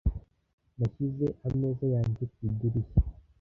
Nashyize 0.77 1.25
ameza 1.47 1.85
yanjye 1.95 2.23
ku 2.31 2.37
idirishya. 2.47 3.01